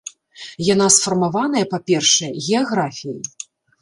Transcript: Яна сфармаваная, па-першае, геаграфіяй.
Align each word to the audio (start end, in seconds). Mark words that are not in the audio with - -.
Яна 0.73 0.87
сфармаваная, 0.95 1.63
па-першае, 1.73 2.31
геаграфіяй. 2.47 3.21